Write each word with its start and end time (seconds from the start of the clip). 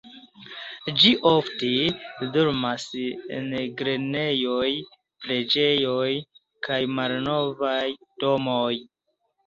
Ĝi 1.01 1.11
ofte 1.31 1.69
dormas 2.37 2.87
en 3.37 3.53
grenejoj, 3.83 4.73
preĝejoj 5.27 6.11
kaj 6.69 6.83
malnovaj 6.99 7.81
domoj. 8.27 8.77